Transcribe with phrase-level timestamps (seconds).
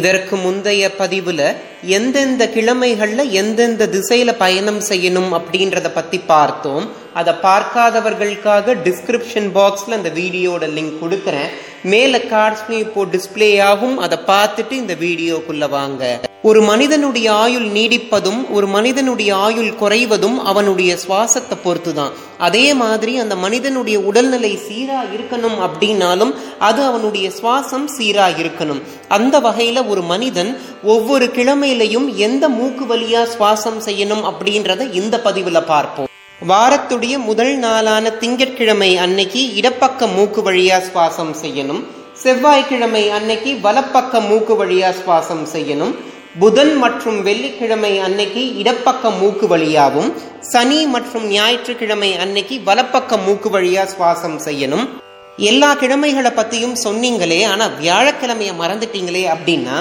[0.00, 1.40] இதற்கு முந்தைய பதிவுல
[1.96, 6.86] எந்தெந்த கிழமைகள்ல எந்தெந்த திசையில பயணம் செய்யணும் அப்படின்றத பத்தி பார்த்தோம்.
[7.20, 11.50] அதை பார்க்காதவர்களுக்காக டிஸ்கிரிப்ஷன் பாக்ஸ்ல அந்த வீடியோட லிங்க் கொடுக்குறேன்.
[11.92, 13.98] மேல கார்ட்ஸ்லயும் இப்போ டிஸ்பிளே ஆகும்.
[14.06, 16.04] அதை பார்த்துட்டு இந்த வீடியோக்குள்ள வாங்க.
[16.48, 22.12] ஒரு மனிதனுடைய ஆயுள் நீடிப்பதும் ஒரு மனிதனுடைய ஆயுள் குறைவதும் அவனுடைய சுவாசத்தை பொறுத்துதான்.
[22.38, 28.82] அதே மாதிரி அந்த மனிதனுடைய உடல்நிலை சீரா இருக்கணும் அப்படின்னாலும் அது அவனுடைய சுவாசம் சீரா இருக்கணும்.
[29.08, 30.50] அந்த வகையில ஒரு மனிதன்
[30.82, 36.10] ஒவ்வொரு கிழமையிலையும் எந்த மூக்கு வழியா சுவாசம் செய்யணும் அப்படின்றத இந்த பதிவுல பார்ப்போம்.
[36.48, 41.82] வாரத்துடைய முதல் நாளான திங்கட்கிழமை அன்னைக்கு இடப்பக்க மூக்கு வழியா சுவாசம் செய்யணும்.
[42.24, 45.94] செவ்வாய்க்கிழமை அன்னைக்கு வலப்பக்க மூக்கு வழியா சுவாசம் செய்யணும்.
[46.40, 50.10] புதன் மற்றும் வெள்ளிக்கிழமை அன்னைக்கு இடப்பக்க மூக்கு வழியாகவும்
[50.52, 54.84] சனி மற்றும் ஞாயிற்றுக்கிழமை அன்னைக்கு வலப்பக்க மூக்கு வழியா சுவாசம் செய்யணும்.
[55.50, 59.78] எல்லா கிழமைகளை பத்தியும் சொன்னீங்களே ஆனா வியாழக்கிழமைய மறந்துட்டீங்களே அப்படின்னா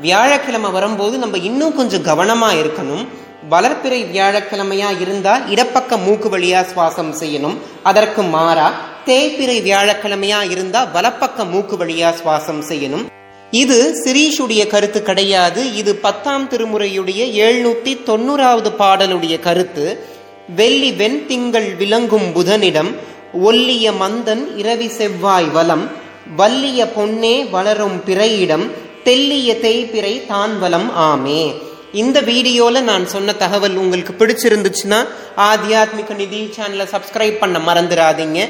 [0.00, 3.04] வியாழக்கிழமை வரும்போது நம்ம இன்னும் கொஞ்சம் கவனமா இருக்கணும்.
[3.50, 7.56] வளர்ப்பிறை வியாழக்கிழமையா இருந்தால் இடப்பக்க மூக்கு வழியா சுவாசம் செய்யணும்.
[7.82, 8.70] அதற்கு மாறா
[9.06, 13.06] தேய்பிறை வியாழக்கிழமையா இருந்தால் வலப்பக்க மூக்கு வழியா சுவாசம் செய்யணும்.
[13.52, 15.60] இது சிரீஷுடைய கருத்து கிடையாது.
[15.80, 19.84] இது பத்தாம் திருமுறையுடைய எழுநூத்தி தொண்ணூறாவது பாடலுடைய கருத்து.
[20.58, 22.90] வெள்ளி வெண்திங்கள் விளங்கும் புதனிடம்
[23.48, 25.84] ஒல்லிய மந்தன் இரவி செவ்வாய் வலம்
[26.40, 28.66] வல்லிய பொன்னே வளரும் பிறையிடம்
[29.06, 31.42] தெல்லிய தேய்பிறை தான் வலம் ஆமே.
[32.02, 34.98] இந்த வீடியோவில் நான் சொன்ன தகவல் உங்களுக்கு பிடிச்சிருந்துச்சுன்னா
[35.50, 38.40] ஆத்தியாத்மிக நிதி சேனலை சப்ஸ்கிரைப் பண்ண மறந்துடாதீங்க.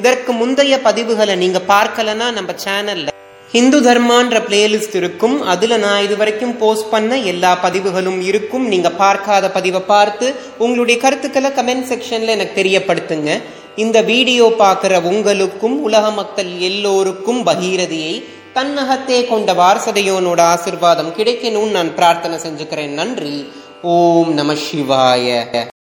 [0.00, 3.16] இதற்கு முந்தைய பதிவுகளை நீங்கள் பார்க்கலன்னா நம்ம சேனலில்
[3.52, 5.42] ஹிந்து தர்மான்ற பிளேலிஸ்ட் இருக்கும்.
[5.42, 8.66] அதுல நான் இது வரைக்கும் போஸ்ட் பண்ண எல்லா பதிவுகளும் இருக்கும்.
[8.66, 13.30] நீங்க பார்க்காத பதிவை பார்த்து உங்களுடைய கருத்துக்களை கமெண்ட் செக்ஷன்ல எனக்கு தெரியப்படுத்துங்க.
[13.76, 22.38] இந்த வீடியோ பார்க்குற உங்களுக்கும் உலக மக்கள் எல்லோருக்கும் பகீரதியை தன்னகத்தே கொண்ட வாரசதையோனோட ஆசிர்வாதம் கிடைக்கணும்னு நான் பிரார்த்தனை
[22.38, 22.94] செஞ்சுக்கிறேன்.
[23.00, 23.52] நன்றி.
[23.82, 25.68] ஓம் நம சிவாய.